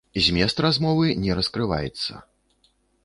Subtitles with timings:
[0.27, 2.13] Змест размовы не раскрываецца.